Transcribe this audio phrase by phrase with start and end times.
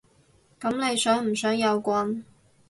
[0.59, 2.25] 噉你想唔想有棍？